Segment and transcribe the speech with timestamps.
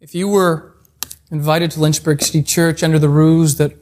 [0.00, 0.74] If you were
[1.28, 3.72] invited to Lynchburg City Church under the ruse that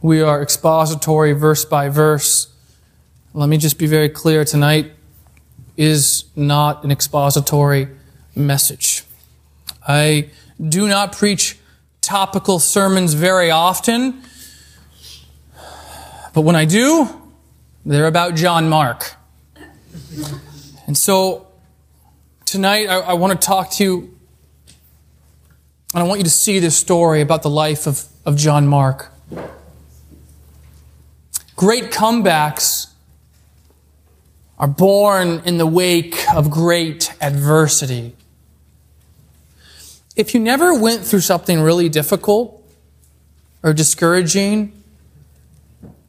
[0.00, 2.48] we are expository verse by verse,
[3.34, 4.92] let me just be very clear tonight
[5.76, 7.88] is not an expository
[8.34, 9.04] message.
[9.86, 10.30] I
[10.66, 11.58] do not preach
[12.00, 14.22] topical sermons very often,
[16.32, 17.06] but when I do,
[17.84, 19.16] they're about John Mark.
[20.86, 21.48] And so
[22.46, 24.15] tonight I, I want to talk to you
[25.96, 29.10] and I want you to see this story about the life of, of John Mark.
[31.56, 32.92] Great comebacks
[34.58, 38.14] are born in the wake of great adversity.
[40.16, 42.62] If you never went through something really difficult
[43.62, 44.74] or discouraging,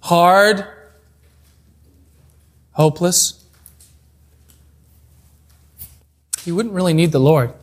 [0.01, 0.67] hard,
[2.73, 3.41] hopeless,
[6.43, 7.53] you wouldn't really need the Lord.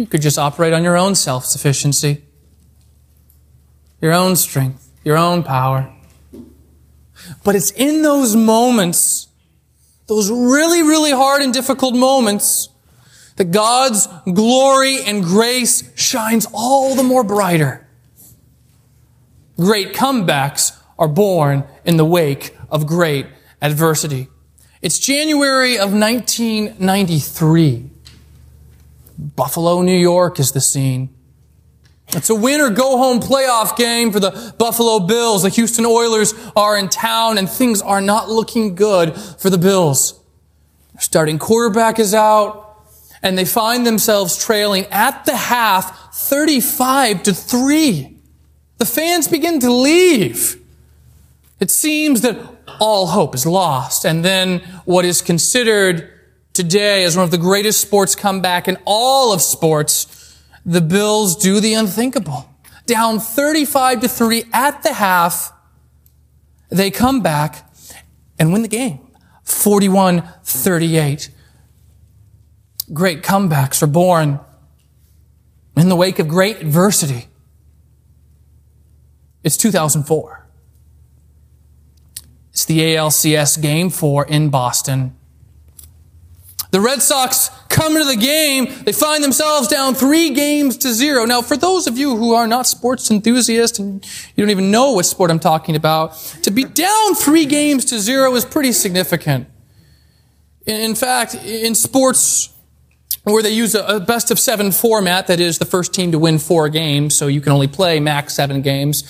[0.00, 2.24] You could just operate on your own self sufficiency,
[4.00, 5.92] your own strength, your own power.
[7.44, 9.28] But it's in those moments,
[10.06, 12.70] those really, really hard and difficult moments,
[13.36, 17.86] that God's glory and grace shines all the more brighter.
[19.58, 23.26] Great comebacks are born in the wake of great
[23.60, 24.28] adversity.
[24.80, 27.90] It's January of 1993.
[29.20, 31.14] Buffalo, New York is the scene.
[32.08, 35.42] It's a win or go home playoff game for the Buffalo Bills.
[35.42, 40.18] The Houston Oilers are in town and things are not looking good for the Bills.
[40.94, 42.82] Their starting quarterback is out
[43.22, 48.16] and they find themselves trailing at the half 35 to 3.
[48.78, 50.60] The fans begin to leave.
[51.60, 52.38] It seems that
[52.80, 54.04] all hope is lost.
[54.04, 56.10] And then what is considered
[56.62, 61.58] today as one of the greatest sports comeback in all of sports, the Bills do
[61.58, 62.54] the unthinkable.
[62.84, 65.52] Down 35 to 3 at the half,
[66.68, 67.66] they come back
[68.38, 69.00] and win the game.
[69.46, 71.30] 41-38.
[72.92, 74.38] Great comebacks are born
[75.76, 77.28] in the wake of great adversity.
[79.42, 80.46] It's 2004.
[82.50, 85.16] It's the ALCS game four in Boston.
[86.70, 88.84] The Red Sox come into the game.
[88.84, 91.24] They find themselves down three games to zero.
[91.24, 94.04] Now, for those of you who are not sports enthusiasts and
[94.36, 97.98] you don't even know what sport I'm talking about, to be down three games to
[97.98, 99.48] zero is pretty significant.
[100.66, 102.54] In fact, in sports
[103.24, 106.38] where they use a best of seven format, that is the first team to win
[106.38, 109.04] four games, so you can only play max seven games.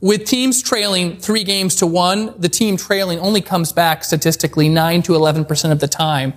[0.00, 5.02] With teams trailing three games to one, the team trailing only comes back statistically 9
[5.02, 6.34] to 11% of the time.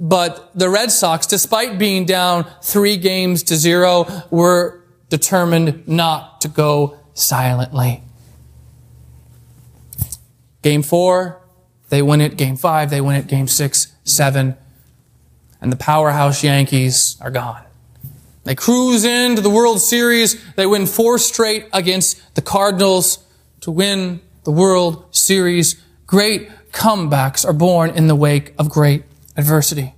[0.00, 6.48] But the Red Sox, despite being down three games to zero, were determined not to
[6.48, 8.02] go silently.
[10.62, 11.42] Game four,
[11.88, 12.36] they win it.
[12.36, 13.26] Game five, they win it.
[13.26, 14.56] Game six, seven.
[15.60, 17.64] And the powerhouse Yankees are gone.
[18.44, 20.42] They cruise into the World Series.
[20.54, 23.18] They win four straight against the Cardinals
[23.60, 25.82] to win the World Series.
[26.06, 29.02] Great comebacks are born in the wake of great
[29.38, 29.94] adversity.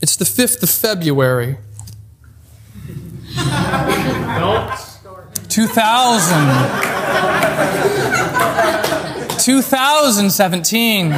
[0.00, 1.58] It's the 5th of February.
[5.48, 6.98] 2000.
[9.38, 11.12] 2017.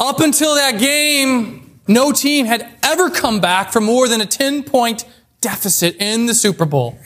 [0.00, 4.64] Up until that game, no team had ever come back from more than a 10
[4.64, 5.04] point
[5.40, 6.98] deficit in the Super Bowl.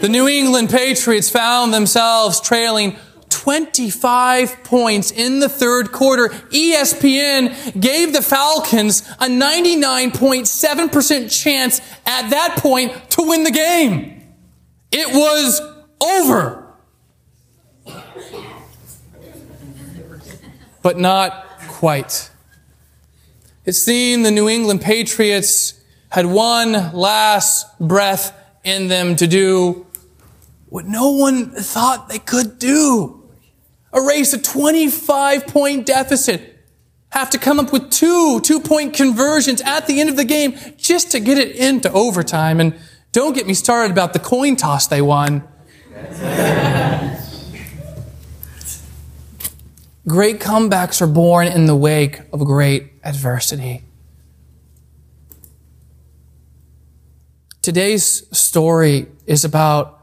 [0.00, 2.96] The New England Patriots found themselves trailing
[3.28, 6.28] 25 points in the third quarter.
[6.28, 14.22] ESPN gave the Falcons a 99.7% chance at that point to win the game.
[14.90, 15.60] It was
[16.00, 16.58] over.
[20.82, 22.31] But not quite.
[23.64, 25.74] It seemed the New England Patriots
[26.08, 29.86] had one last breath in them to do
[30.68, 33.22] what no one thought they could do.
[33.94, 36.48] Erase a 25 point deficit.
[37.10, 40.58] Have to come up with two two point conversions at the end of the game
[40.76, 42.58] just to get it into overtime.
[42.58, 42.74] And
[43.12, 45.46] don't get me started about the coin toss they won.
[50.08, 53.82] Great comebacks are born in the wake of great adversity.
[57.60, 60.00] Today's story is about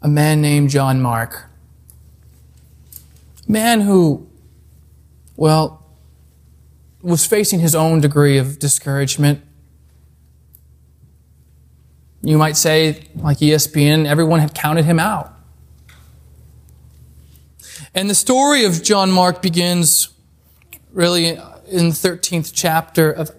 [0.00, 1.46] a man named John Mark.
[3.48, 4.28] Man who,
[5.36, 5.84] well,
[7.02, 9.42] was facing his own degree of discouragement.
[12.22, 15.32] You might say, like ESPN, everyone had counted him out.
[17.94, 20.10] And the story of John Mark begins
[20.92, 23.30] really in the 13th chapter of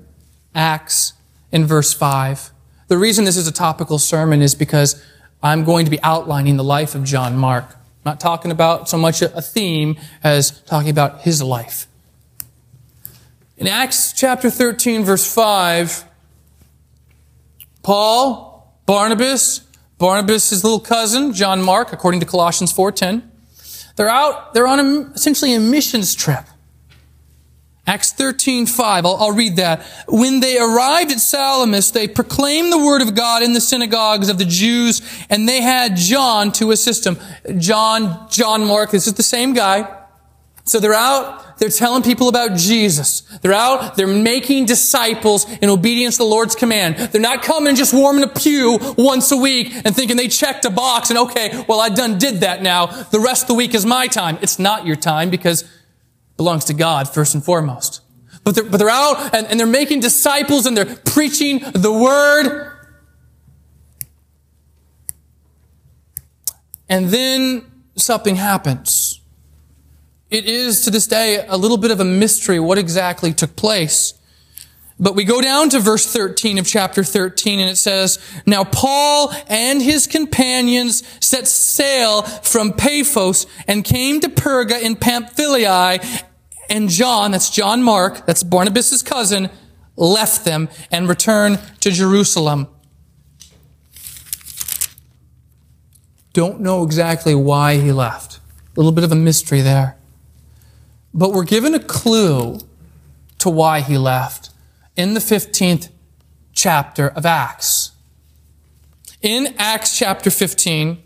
[0.55, 1.13] Acts
[1.51, 2.51] in verse 5.
[2.87, 5.03] The reason this is a topical sermon is because
[5.41, 7.65] I'm going to be outlining the life of John Mark.
[7.69, 11.87] I'm not talking about so much a theme as talking about his life.
[13.57, 16.05] In Acts chapter 13, verse 5,
[17.83, 19.61] Paul, Barnabas,
[19.97, 23.23] Barnabas' his little cousin, John Mark, according to Colossians 4.10,
[23.97, 26.45] they're out, they're on a, essentially a missions trip.
[27.89, 29.03] Acts 13, 5.
[29.03, 29.83] I'll, I'll, read that.
[30.07, 34.37] When they arrived at Salamis, they proclaimed the word of God in the synagogues of
[34.37, 37.17] the Jews, and they had John to assist them.
[37.57, 39.91] John, John Mark, this is the same guy.
[40.65, 43.21] So they're out, they're telling people about Jesus.
[43.41, 46.95] They're out, they're making disciples in obedience to the Lord's command.
[46.95, 50.69] They're not coming just warming a pew once a week and thinking they checked a
[50.69, 52.85] box and okay, well I done did that now.
[52.85, 54.37] The rest of the week is my time.
[54.43, 55.63] It's not your time because
[56.39, 57.99] belongs to God first and foremost.
[58.45, 62.71] But they're, but they're out and, and they're making disciples and they're preaching the word.
[66.87, 69.19] And then something happens.
[70.29, 74.13] It is to this day a little bit of a mystery what exactly took place.
[74.97, 79.33] But we go down to verse 13 of chapter 13 and it says, Now Paul
[79.47, 85.99] and his companions set sail from Paphos and came to Perga in Pamphylia
[86.69, 89.49] and John, that's John Mark, that's Barnabas' cousin,
[89.95, 92.67] left them and returned to Jerusalem.
[96.33, 98.39] Don't know exactly why he left.
[98.75, 99.97] A little bit of a mystery there.
[101.13, 102.59] But we're given a clue
[103.39, 104.51] to why he left
[104.95, 105.89] in the 15th
[106.53, 107.91] chapter of Acts.
[109.21, 111.01] In Acts chapter 15,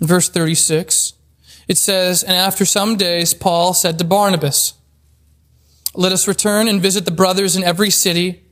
[0.00, 1.14] verse 36,
[1.68, 4.74] it says, And after some days, Paul said to Barnabas,
[5.94, 8.42] Let us return and visit the brothers in every city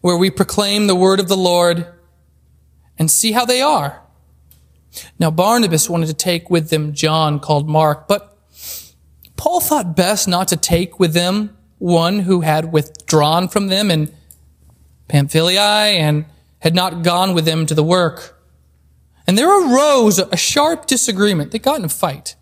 [0.00, 1.86] where we proclaim the word of the Lord
[2.98, 4.02] and see how they are.
[5.18, 8.36] Now, Barnabas wanted to take with them John called Mark, but
[9.36, 14.12] Paul thought best not to take with them one who had withdrawn from them in
[15.06, 16.24] Pamphylia and
[16.58, 18.42] had not gone with them to the work.
[19.26, 21.52] And there arose a sharp disagreement.
[21.52, 22.34] They got in a fight.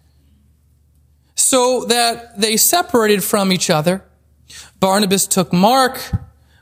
[1.49, 4.03] So that they separated from each other.
[4.81, 6.01] Barnabas took Mark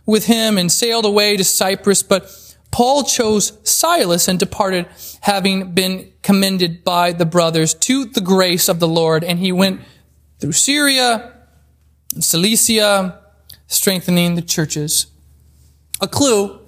[0.05, 2.31] with him and sailed away to Cyprus, but
[2.71, 4.87] Paul chose Silas and departed,
[5.23, 9.25] having been commended by the brothers to the grace of the Lord.
[9.25, 9.81] And he went
[10.39, 11.33] through Syria,
[12.13, 13.19] and Cilicia,
[13.67, 15.07] strengthening the churches.
[16.03, 16.61] A clue,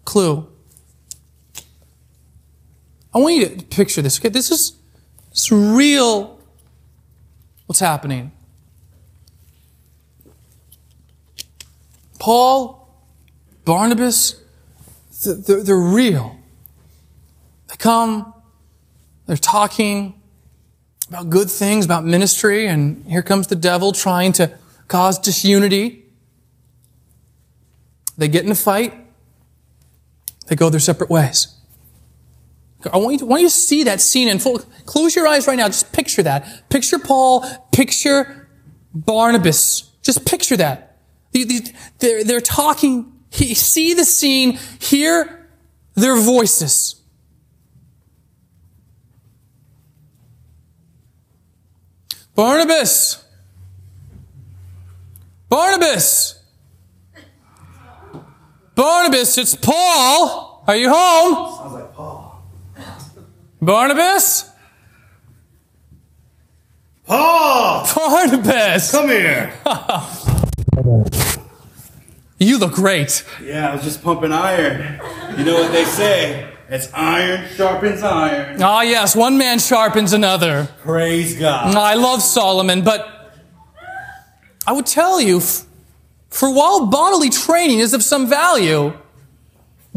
[0.00, 0.46] a clue.
[3.14, 4.20] I want you to picture this.
[4.20, 4.76] Okay, this is,
[5.30, 6.37] this is real.
[7.68, 8.32] What's happening?
[12.18, 12.88] Paul,
[13.66, 14.42] Barnabas,
[15.22, 16.38] they're, they're real.
[17.68, 18.32] They come,
[19.26, 20.18] they're talking,
[21.08, 24.50] about good things, about ministry, and here comes the devil trying to
[24.88, 26.06] cause disunity.
[28.16, 28.94] They get in a fight.
[30.46, 31.54] They go their separate ways.
[32.92, 34.60] I want you to, want you to see that scene in full.
[34.86, 35.66] Close your eyes right now.
[35.66, 36.68] Just picture that.
[36.70, 37.44] Picture Paul.
[37.78, 38.48] Picture
[38.92, 39.92] Barnabas.
[40.02, 40.96] Just picture that.
[42.00, 43.12] They're, they're talking.
[43.30, 44.58] See the scene.
[44.80, 45.48] Hear
[45.94, 47.00] their voices.
[52.34, 53.24] Barnabas!
[55.48, 56.42] Barnabas!
[58.74, 60.64] Barnabas, it's Paul!
[60.66, 61.56] Are you home?
[61.56, 62.44] Sounds like Paul.
[63.62, 64.50] Barnabas?
[67.08, 67.86] Paul!
[67.94, 68.90] Barnabas!
[68.90, 69.52] Come here!
[72.38, 73.24] you look great.
[73.42, 75.00] Yeah, I was just pumping iron.
[75.38, 76.52] You know what they say?
[76.68, 78.62] It's iron sharpens iron.
[78.62, 80.68] Ah, yes, one man sharpens another.
[80.82, 81.74] Praise God.
[81.74, 83.32] I love Solomon, but
[84.66, 85.40] I would tell you,
[86.28, 88.92] for while bodily training is of some value,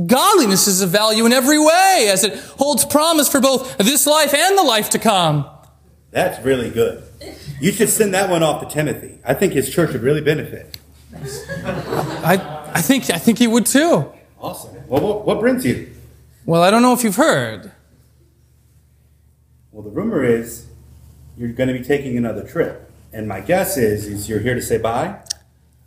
[0.06, 4.34] godliness is of value in every way, as it holds promise for both this life
[4.34, 5.46] and the life to come.
[6.12, 7.04] That's really good.
[7.60, 9.20] You should send that one off to Timothy.
[9.26, 10.78] I think his church would really benefit.
[11.14, 14.12] I, I think I think he would too.
[14.40, 14.76] Awesome.
[14.88, 15.92] Well, what, what brings you?
[16.46, 17.72] Well, I don't know if you've heard.
[19.72, 20.68] Well, the rumor is
[21.38, 22.92] you're going to be taking another trip.
[23.14, 25.20] And my guess is, is you're here to say bye?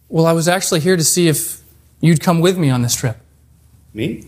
[0.08, 1.62] Well, I was actually here to see if
[2.00, 3.16] you'd come with me on this trip.
[3.92, 4.26] Me?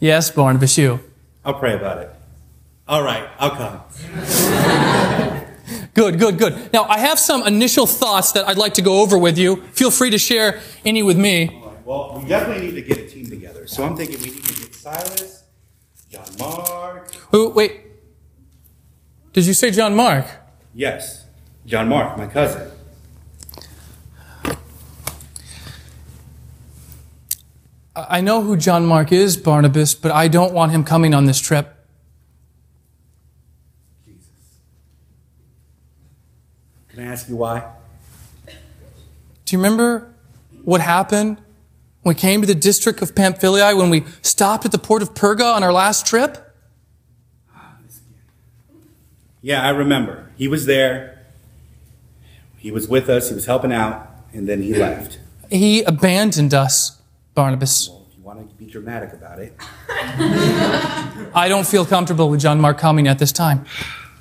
[0.00, 1.00] Yes, Barnabas, you.
[1.44, 2.10] I'll pray about it.
[2.88, 4.88] All right, I'll come.
[5.94, 6.72] Good, good, good.
[6.72, 9.62] Now, I have some initial thoughts that I'd like to go over with you.
[9.72, 11.48] Feel free to share any with me.
[11.48, 13.66] Right, Well, we definitely need to get a team together.
[13.66, 15.44] So I'm thinking we need to get Silas,
[16.08, 17.10] John Mark.
[17.30, 17.80] Wait, wait.
[19.34, 20.24] Did you say John Mark?
[20.74, 21.26] Yes,
[21.66, 22.70] John Mark, my cousin.
[27.94, 31.38] I know who John Mark is, Barnabas, but I don't want him coming on this
[31.38, 31.81] trip.
[37.02, 37.68] Can I ask you why?
[38.46, 40.14] Do you remember
[40.62, 41.38] what happened
[42.02, 45.12] when we came to the district of Pamphylia when we stopped at the port of
[45.12, 46.54] Perga on our last trip?
[49.40, 50.30] Yeah, I remember.
[50.36, 51.26] He was there.
[52.58, 53.30] He was with us.
[53.30, 55.18] He was helping out, and then he left.
[55.50, 57.02] He abandoned us,
[57.34, 57.88] Barnabas.
[57.88, 59.56] Well, if you want to be dramatic about it,
[61.34, 63.64] I don't feel comfortable with John Mark coming at this time.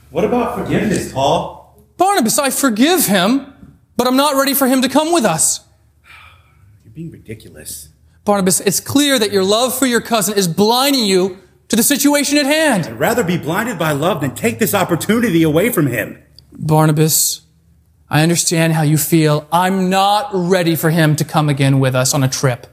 [0.10, 1.61] what about forgiveness, Paul?
[2.02, 5.64] Barnabas, I forgive him, but I'm not ready for him to come with us.
[6.84, 7.90] You're being ridiculous.
[8.26, 12.40] Barnabas, it's clear that your love for your cousin is blinding you to the situation
[12.40, 12.88] at hand.
[12.88, 16.20] I'd rather be blinded by love than take this opportunity away from him.
[16.52, 17.42] Barnabas,
[18.10, 19.48] I understand how you feel.
[19.52, 22.66] I'm not ready for him to come again with us on a trip.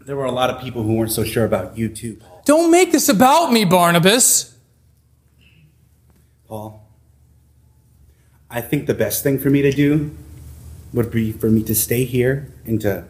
[0.00, 2.42] There were a lot of people who weren't so sure about you, too, Paul.
[2.46, 4.56] Don't make this about me, Barnabas.
[6.48, 6.79] Paul,
[8.50, 10.16] I think the best thing for me to do
[10.92, 13.04] would be for me to stay here and to,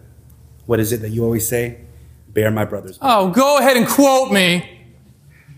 [0.67, 1.79] what is it that you always say?
[2.29, 3.17] Bear my brother's burden.
[3.17, 4.87] Oh, go ahead and quote me.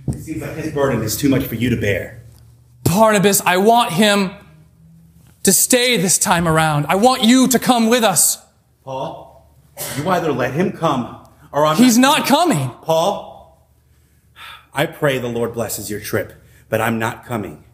[0.08, 2.22] It seems like his burden is too much for you to bear.
[2.84, 4.30] Barnabas, I want him
[5.42, 6.86] to stay this time around.
[6.88, 8.38] I want you to come with us.
[8.84, 9.50] Paul,
[9.96, 12.70] you either let him come or I'm He's not coming.
[12.82, 13.68] Paul,
[14.72, 16.32] I pray the Lord blesses your trip,
[16.68, 17.64] but I'm not coming,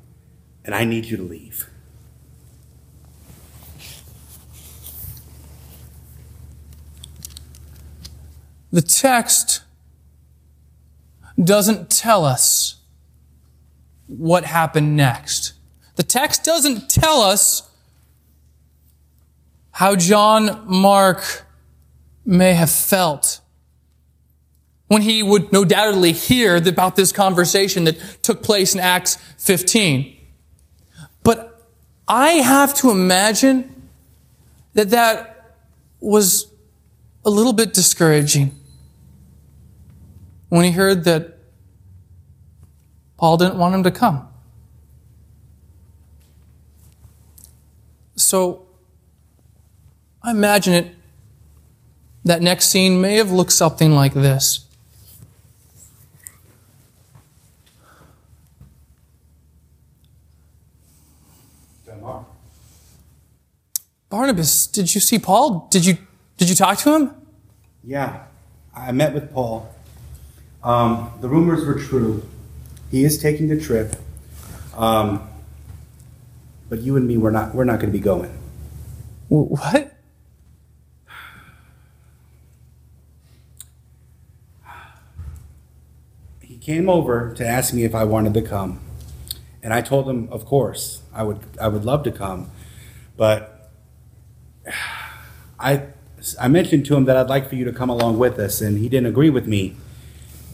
[0.65, 1.69] and I need you to leave.
[8.71, 9.63] The text
[11.43, 12.77] doesn't tell us
[14.07, 15.53] what happened next.
[15.97, 17.69] The text doesn't tell us
[19.73, 21.45] how John Mark
[22.25, 23.41] may have felt
[24.89, 30.17] when he would no doubtedly hear about this conversation that took place in Acts 15.
[31.23, 31.63] But
[32.07, 33.89] I have to imagine
[34.75, 35.57] that that
[36.01, 36.51] was
[37.25, 38.58] a little bit discouraging
[40.49, 41.39] when he heard that
[43.17, 44.29] Paul didn't want him to come.
[48.17, 48.67] So
[50.23, 50.95] I imagine it,
[52.25, 54.69] that next scene may have looked something like this.
[64.11, 65.69] Barnabas, did you see Paul?
[65.71, 65.99] Did you
[66.39, 67.15] did you talk to him?
[67.85, 68.25] Yeah,
[68.75, 69.69] I met with Paul.
[70.63, 72.27] Um, the rumors were true.
[72.91, 73.97] He is taking the trip.
[74.77, 75.29] Um,
[76.69, 78.37] but you and me, we're not, we're not going to be going.
[79.29, 79.95] What?
[86.41, 88.81] He came over to ask me if I wanted to come.
[89.63, 92.51] And I told him, of course, I would, I would love to come.
[93.17, 93.71] But
[95.61, 95.83] I,
[96.41, 98.79] I mentioned to him that I'd like for you to come along with us, and
[98.79, 99.77] he didn't agree with me.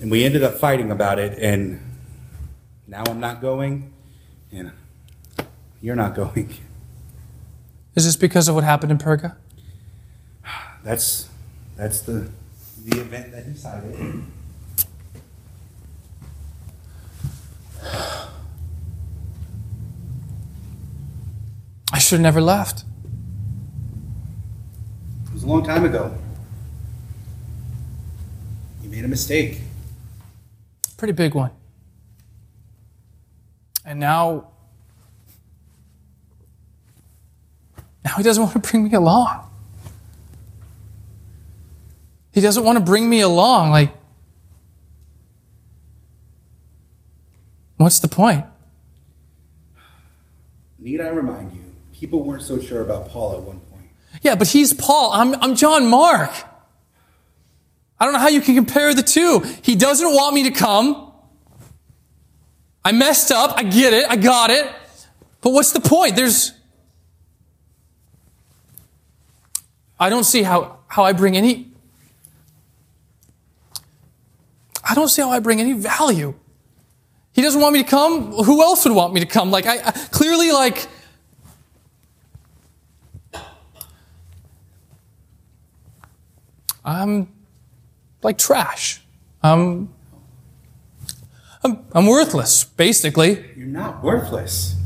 [0.04, 1.80] And we ended up fighting about it, and
[2.86, 3.90] now I'm not going,
[4.52, 4.70] and
[5.80, 6.52] you're not going.
[7.94, 9.36] Is this because of what happened in Perga?
[10.82, 11.30] That's,
[11.74, 12.30] that's the,
[12.84, 14.24] the event that decided.
[21.94, 22.84] I should have never left.
[25.28, 26.14] It was a long time ago.
[28.82, 29.62] You made a mistake.
[30.96, 31.50] Pretty big one.
[33.84, 34.48] And now,
[38.04, 39.50] now he doesn't want to bring me along.
[42.32, 43.70] He doesn't want to bring me along.
[43.70, 43.92] Like,
[47.76, 48.46] what's the point?
[50.78, 53.84] Need I remind you, people weren't so sure about Paul at one point.
[54.22, 55.12] Yeah, but he's Paul.
[55.12, 56.30] I'm, I'm John Mark.
[57.98, 59.40] I don't know how you can compare the two.
[59.62, 61.12] He doesn't want me to come.
[62.84, 63.56] I messed up.
[63.56, 64.08] I get it.
[64.08, 64.70] I got it.
[65.40, 66.16] But what's the point?
[66.16, 66.52] There's,
[69.98, 71.70] I don't see how, how I bring any,
[74.88, 76.34] I don't see how I bring any value.
[77.32, 78.32] He doesn't want me to come.
[78.32, 79.50] Who else would want me to come?
[79.50, 80.86] Like, I, I clearly, like,
[86.84, 87.33] I'm
[88.24, 89.02] like trash.
[89.42, 89.92] I'm,
[91.62, 93.44] I'm, I'm worthless, basically.
[93.56, 94.76] You're not worthless.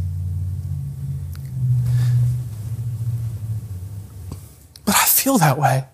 [4.84, 5.84] But I feel that way.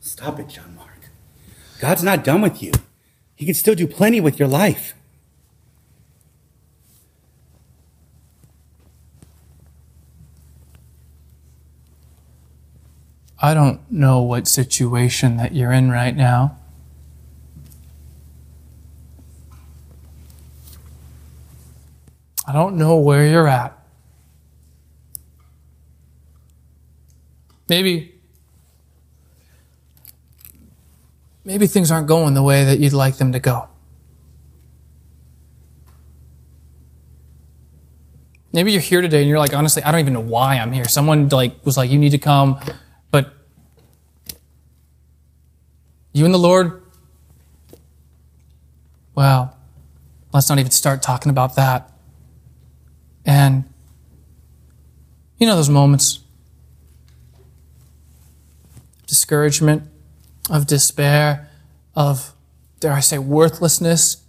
[0.00, 1.10] Stop it, John Mark.
[1.80, 2.72] God's not done with you.
[3.34, 4.94] He can still do plenty with your life.
[13.40, 16.58] I don't know what situation that you're in right now.
[22.46, 23.76] I don't know where you're at.
[27.68, 28.20] Maybe
[31.44, 33.68] maybe things aren't going the way that you'd like them to go.
[38.52, 40.86] Maybe you're here today and you're like, honestly, I don't even know why I'm here.
[40.86, 42.58] Someone like was like, you need to come,
[43.12, 43.32] but
[46.12, 46.82] you and the Lord,
[49.14, 49.56] well,
[50.32, 51.92] let's not even start talking about that.
[53.24, 53.64] And
[55.38, 56.20] you know those moments
[59.10, 59.82] discouragement,
[60.48, 61.50] of despair,
[61.96, 62.32] of,
[62.78, 64.22] dare I say, worthlessness.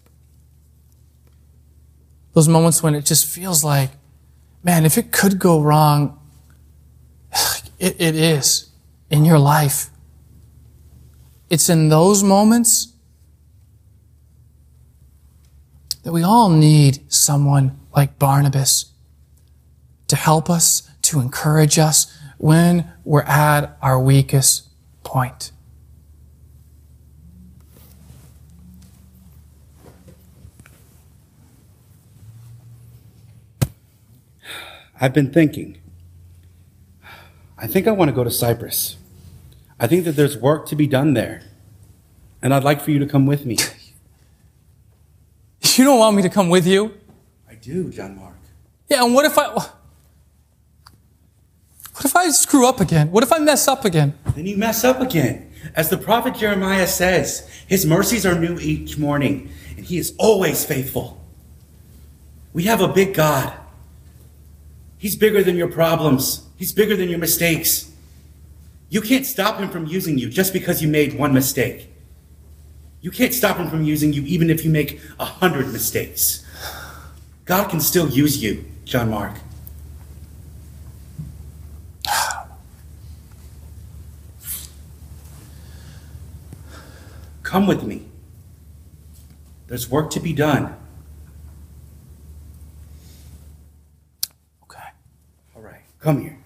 [2.33, 3.91] Those moments when it just feels like,
[4.63, 6.19] man, if it could go wrong,
[7.79, 8.71] it, it is
[9.11, 9.91] in your life.
[11.51, 12.93] It's in those moments
[16.03, 18.93] that we all need someone like Barnabas
[20.07, 24.69] to help us, to encourage us when we're at our weakest
[25.03, 25.51] point.
[35.01, 35.81] I've been thinking.
[37.57, 38.95] I think I want to go to Cyprus.
[39.81, 41.41] I think that there's work to be done there.
[42.41, 43.57] And I'd like for you to come with me.
[45.77, 46.93] You don't want me to come with you?
[47.49, 48.35] I do, John Mark.
[48.89, 49.53] Yeah, and what if I.
[49.53, 49.73] What
[52.03, 53.11] if I screw up again?
[53.11, 54.17] What if I mess up again?
[54.35, 55.51] Then you mess up again.
[55.75, 60.65] As the prophet Jeremiah says, his mercies are new each morning, and he is always
[60.65, 61.21] faithful.
[62.53, 63.53] We have a big God.
[64.97, 66.47] He's bigger than your problems.
[66.57, 67.91] He's bigger than your mistakes.
[68.89, 71.90] You can't stop him from using you just because you made one mistake.
[73.01, 76.45] You can't stop him from using you even if you make a hundred mistakes.
[77.45, 79.35] God can still use you, John Mark.
[87.43, 88.05] Come with me.
[89.67, 90.75] There's work to be done.
[94.63, 94.79] Okay.
[95.55, 96.40] All right, come here.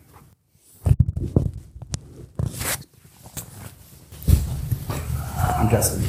[5.75, 5.99] Just.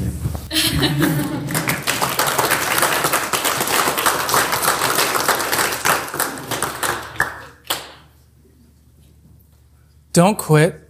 [10.12, 10.88] Don't quit.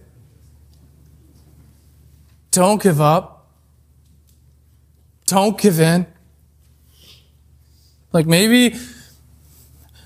[2.51, 3.49] Don't give up.
[5.25, 6.05] Don't give in.
[8.13, 8.77] Like maybe,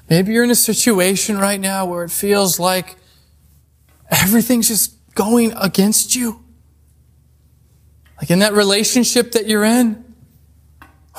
[0.10, 2.95] maybe you're in a situation right now where it feels like
[4.10, 6.41] everything's just going against you.
[8.21, 10.05] Like in that relationship that you're in,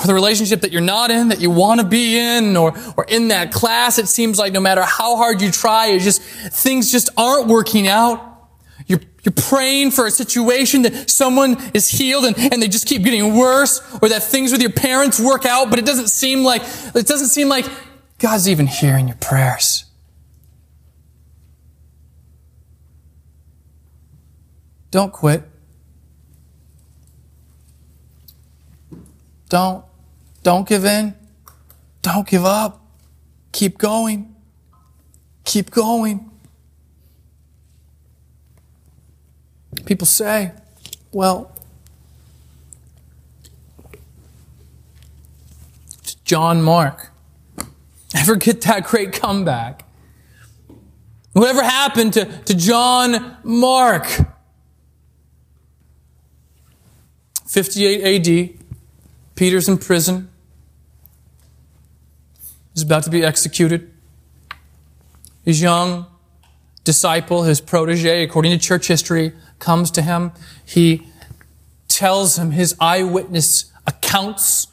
[0.00, 3.04] or the relationship that you're not in, that you want to be in, or, or
[3.08, 6.90] in that class, it seems like no matter how hard you try, it just, things
[6.90, 8.48] just aren't working out.
[8.86, 13.02] You're, you're praying for a situation that someone is healed and, and they just keep
[13.02, 16.62] getting worse, or that things with your parents work out, but it doesn't seem like,
[16.94, 17.66] it doesn't seem like
[18.18, 19.84] God's even hearing your prayers.
[24.92, 25.48] Don't quit.
[29.52, 29.84] Don't,
[30.42, 31.14] don't give in.
[32.00, 32.82] Don't give up.
[33.52, 34.34] Keep going.
[35.44, 36.30] Keep going.
[39.84, 40.52] People say,
[41.12, 41.52] well,
[46.24, 47.10] John Mark.
[48.16, 49.84] Ever get that great comeback?
[51.34, 54.06] Whatever happened to, to John Mark?
[57.46, 58.62] 58 AD.
[59.42, 60.31] Peter's in prison.
[62.74, 63.92] He's about to be executed.
[65.44, 66.07] His young
[66.85, 70.31] disciple, his protege, according to church history, comes to him.
[70.64, 71.09] He
[71.88, 74.68] tells him his eyewitness accounts.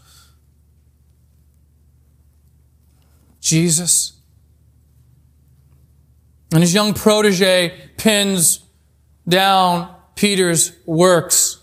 [3.41, 4.13] Jesus.
[6.51, 8.60] And his young protege pins
[9.27, 11.58] down Peter's works.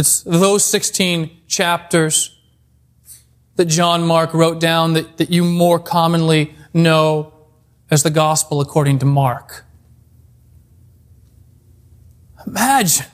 [0.00, 2.34] It's those 16 chapters
[3.56, 7.34] that John Mark wrote down that, that you more commonly know
[7.90, 9.66] as the gospel according to Mark.
[12.46, 13.04] Imagine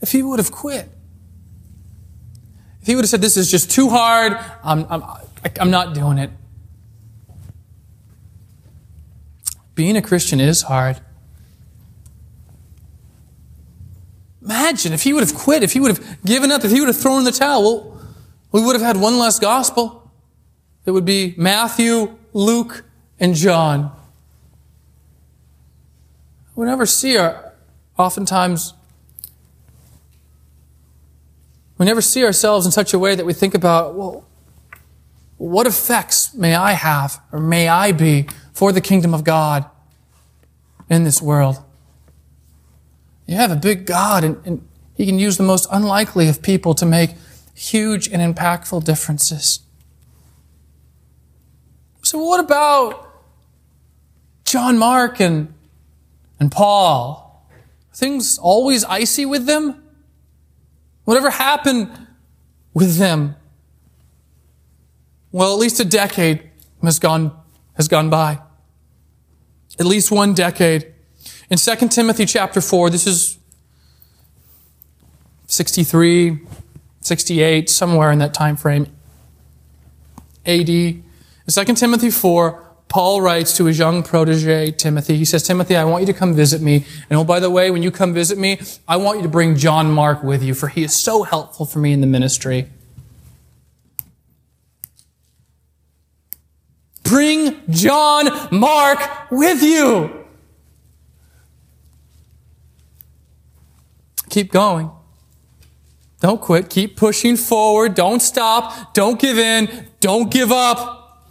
[0.00, 0.88] if he would have quit.
[2.80, 5.02] If he would have said, This is just too hard, I'm, I'm,
[5.60, 6.30] I'm not doing it.
[9.74, 11.00] Being a Christian is hard.
[14.72, 16.86] Imagine if he would have quit, if he would have given up, if he would
[16.86, 17.90] have thrown in the towel,
[18.50, 20.10] well, we would have had one less gospel.
[20.86, 22.82] It would be Matthew, Luke,
[23.20, 23.94] and John.
[26.56, 27.52] We never see our,
[27.98, 28.72] oftentimes,
[31.76, 34.24] we never see ourselves in such a way that we think about, well,
[35.36, 39.66] what effects may I have or may I be for the kingdom of God
[40.88, 41.62] in this world?
[43.26, 46.74] You have a big God, and, and He can use the most unlikely of people
[46.74, 47.10] to make
[47.54, 49.60] huge and impactful differences.
[52.02, 53.08] So, what about
[54.44, 55.54] John Mark and,
[56.40, 57.46] and Paul?
[57.50, 59.82] Are things always icy with them?
[61.04, 61.90] Whatever happened
[62.74, 63.36] with them?
[65.30, 66.50] Well, at least a decade
[66.82, 67.34] has gone,
[67.74, 68.40] has gone by.
[69.78, 70.91] At least one decade.
[71.52, 73.36] In 2 Timothy chapter 4, this is
[75.48, 76.38] 63,
[77.02, 78.86] 68, somewhere in that time frame,
[80.46, 80.70] AD.
[80.70, 81.04] In
[81.46, 85.18] 2 Timothy 4, Paul writes to his young protege, Timothy.
[85.18, 86.86] He says, Timothy, I want you to come visit me.
[87.10, 89.54] And oh, by the way, when you come visit me, I want you to bring
[89.54, 92.70] John Mark with you, for he is so helpful for me in the ministry.
[97.04, 100.21] Bring John Mark with you.
[104.32, 104.90] Keep going.
[106.20, 106.70] Don't quit.
[106.70, 107.94] Keep pushing forward.
[107.94, 108.94] Don't stop.
[108.94, 109.88] Don't give in.
[110.00, 111.28] Don't give up.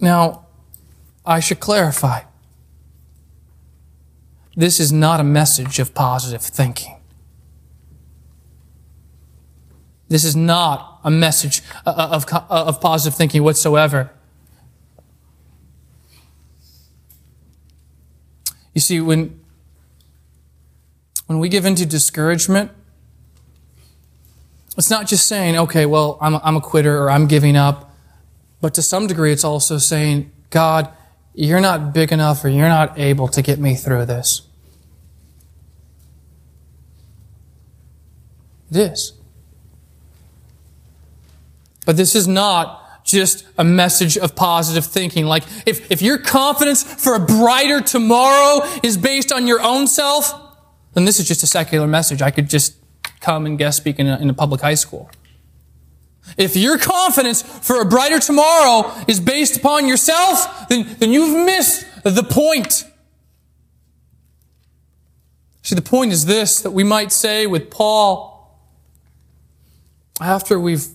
[0.00, 0.46] Now,
[1.24, 2.22] I should clarify.
[4.56, 7.00] This is not a message of positive thinking.
[10.08, 14.10] This is not a message uh, uh, of, of, uh, of positive thinking whatsoever.
[18.74, 19.40] You see, when,
[21.26, 22.70] when we give into discouragement,
[24.76, 27.94] it's not just saying, okay, well, I'm, I'm a quitter or I'm giving up.
[28.60, 30.88] But to some degree, it's also saying, God,
[31.34, 34.42] you're not big enough or you're not able to get me through this.
[38.70, 39.12] It is.
[41.84, 42.81] But this is not
[43.12, 45.26] just a message of positive thinking.
[45.26, 50.32] Like, if, if your confidence for a brighter tomorrow is based on your own self,
[50.94, 52.20] then this is just a secular message.
[52.22, 52.76] I could just
[53.20, 55.10] come and guest speak in a, in a public high school.
[56.36, 61.84] If your confidence for a brighter tomorrow is based upon yourself, then, then you've missed
[62.04, 62.84] the point.
[65.62, 68.32] See, the point is this that we might say with Paul,
[70.20, 70.86] after we've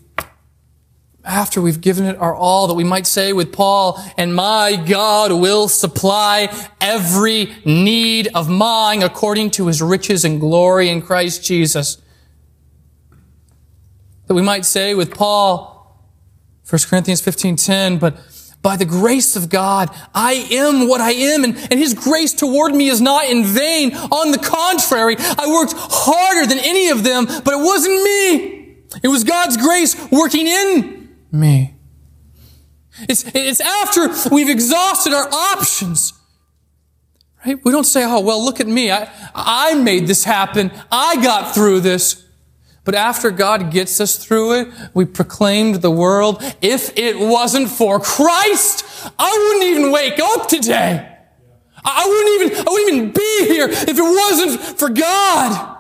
[1.28, 5.32] after we've given it our all, that we might say with Paul, and my God
[5.32, 12.02] will supply every need of mine according to his riches and glory in Christ Jesus.
[14.28, 15.74] That we might say with Paul,
[16.70, 18.18] 1 Corinthians 15:10, but
[18.62, 22.74] by the grace of God, I am what I am, and, and His grace toward
[22.74, 23.96] me is not in vain.
[23.96, 28.78] On the contrary, I worked harder than any of them, but it wasn't me.
[29.04, 30.97] It was God's grace working in
[31.32, 31.76] me.
[33.02, 36.14] It's, it's after we've exhausted our options.
[37.46, 37.64] Right?
[37.64, 38.92] We don't say, oh, well, look at me.
[38.92, 40.72] I, I made this happen.
[40.92, 42.26] I got through this.
[42.84, 48.00] But after God gets us through it, we proclaimed the world, if it wasn't for
[48.00, 48.86] Christ,
[49.20, 51.16] I wouldn't even wake up today.
[51.84, 55.78] I wouldn't even, I wouldn't even be here if it wasn't for God.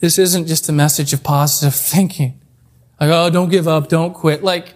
[0.00, 2.40] This isn't just a message of positive thinking.
[3.00, 4.42] Like, oh, don't give up, don't quit.
[4.42, 4.74] Like,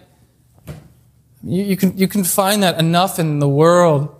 [1.43, 4.15] You, you, can, you can find that enough in the world.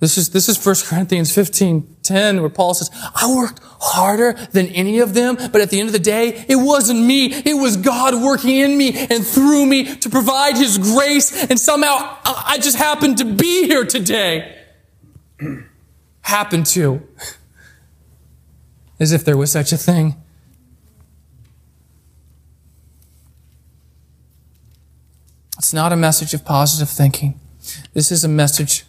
[0.00, 4.66] This is, this is 1 Corinthians 15, 10, where Paul says, I worked harder than
[4.68, 7.32] any of them, but at the end of the day, it wasn't me.
[7.32, 12.16] It was God working in me and through me to provide His grace, and somehow
[12.24, 14.56] I just happened to be here today.
[16.20, 17.02] happened to.
[19.00, 20.16] As if there was such a thing.
[25.58, 27.40] It's not a message of positive thinking.
[27.92, 28.84] This is a message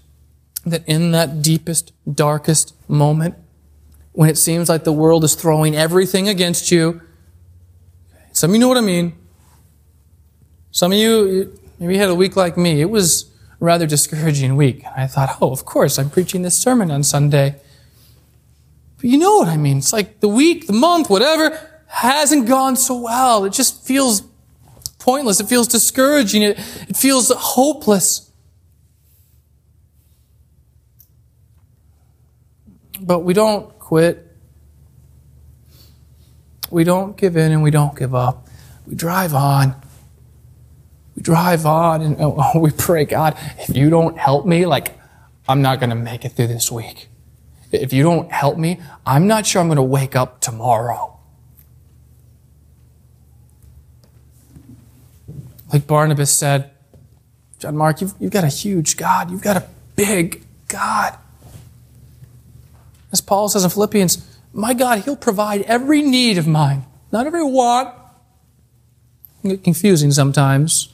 [0.65, 3.35] that in that deepest, darkest moment,
[4.11, 7.01] when it seems like the world is throwing everything against you,
[8.33, 9.13] some of you know what I mean.
[10.71, 12.81] Some of you, maybe you had a week like me.
[12.81, 14.83] It was a rather discouraging week.
[14.95, 17.55] I thought, oh, of course, I'm preaching this sermon on Sunday.
[18.97, 19.79] But you know what I mean.
[19.79, 23.43] It's like the week, the month, whatever, hasn't gone so well.
[23.45, 24.21] It just feels
[24.99, 25.39] pointless.
[25.39, 26.43] It feels discouraging.
[26.43, 28.31] It, it feels hopeless.
[33.01, 34.25] But we don't quit.
[36.69, 38.47] We don't give in and we don't give up.
[38.85, 39.75] We drive on.
[41.15, 44.97] We drive on and oh, we pray, God, if you don't help me, like,
[45.47, 47.09] I'm not going to make it through this week.
[47.71, 51.18] If you don't help me, I'm not sure I'm going to wake up tomorrow.
[55.71, 56.71] Like Barnabas said,
[57.59, 59.29] John Mark, you've, you've got a huge God.
[59.29, 61.17] You've got a big God.
[63.11, 67.43] As Paul says in Philippians, my God, He'll provide every need of mine, not every
[67.43, 67.93] want.
[69.43, 70.93] Get confusing sometimes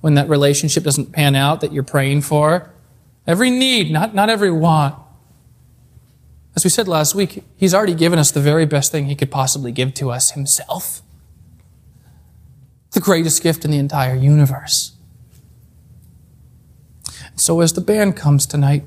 [0.00, 2.70] when that relationship doesn't pan out that you're praying for.
[3.26, 4.96] Every need, not, not every want.
[6.56, 9.30] As we said last week, He's already given us the very best thing He could
[9.30, 11.02] possibly give to us Himself.
[12.94, 14.92] The greatest gift in the entire universe.
[17.36, 18.84] So as the band comes tonight,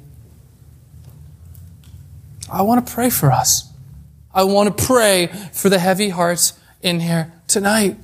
[2.49, 3.71] I want to pray for us.
[4.33, 7.97] I want to pray for the heavy hearts in here tonight.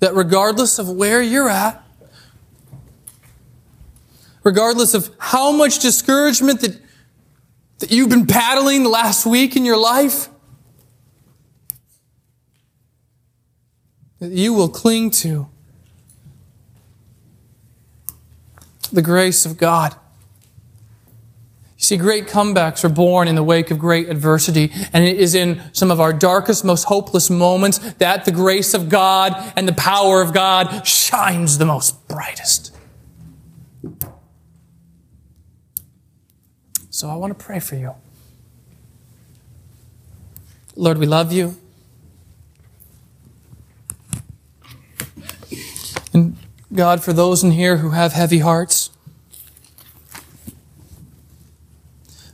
[0.00, 1.80] That regardless of where you're at,
[4.42, 6.80] regardless of how much discouragement that,
[7.78, 10.28] that you've been battling the last week in your life,
[14.22, 15.48] that you will cling to
[18.92, 19.96] the grace of God.
[21.76, 25.34] You see, great comebacks are born in the wake of great adversity, and it is
[25.34, 29.72] in some of our darkest, most hopeless moments that the grace of God and the
[29.72, 32.72] power of God shines the most brightest.
[36.90, 37.92] So I want to pray for you.
[40.76, 41.56] Lord, we love you.
[46.12, 46.36] And
[46.74, 48.90] God, for those in here who have heavy hearts,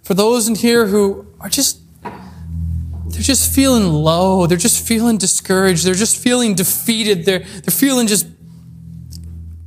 [0.09, 4.47] For those in here who are just, they're just feeling low.
[4.47, 5.85] They're just feeling discouraged.
[5.85, 7.27] They're just feeling defeated.
[7.27, 8.27] They're, they're feeling just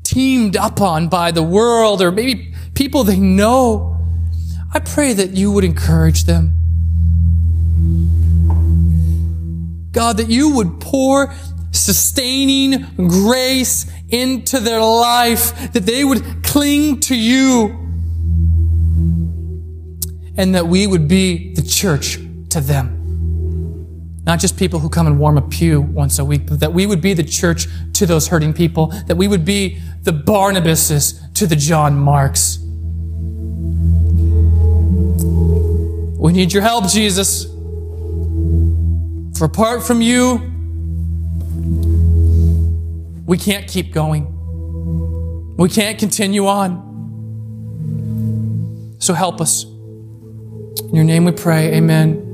[0.01, 4.03] teamed up on by the world or maybe people they know.
[4.73, 6.55] I pray that you would encourage them.
[9.91, 11.35] God, that you would pour
[11.69, 17.77] sustaining grace into their life, that they would cling to you
[20.37, 22.17] and that we would be the church
[22.49, 22.97] to them.
[24.23, 26.85] Not just people who come and warm a pew once a week, but that we
[26.85, 31.47] would be the church to those hurting people, that we would be the Barnabases to
[31.47, 32.59] the John Marks.
[36.17, 37.45] We need your help, Jesus.
[39.37, 40.50] For apart from you,
[43.25, 44.27] we can't keep going.
[45.57, 46.89] We can't continue on.
[48.99, 49.65] So help us.
[49.65, 51.73] In your name we pray.
[51.75, 52.30] Amen.